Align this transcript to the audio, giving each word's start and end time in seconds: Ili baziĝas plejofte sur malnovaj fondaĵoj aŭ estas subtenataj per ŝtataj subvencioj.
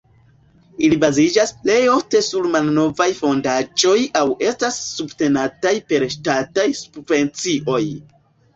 Ili 0.85 0.95
baziĝas 1.01 1.51
plejofte 1.65 2.21
sur 2.29 2.47
malnovaj 2.55 3.07
fondaĵoj 3.19 3.95
aŭ 4.23 4.25
estas 4.49 4.81
subtenataj 4.97 5.77
per 5.93 6.09
ŝtataj 6.17 6.69
subvencioj. 6.83 7.81